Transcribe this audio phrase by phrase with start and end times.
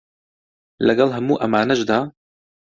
[0.87, 1.99] لەگەڵ هەموو ئەمانەشدا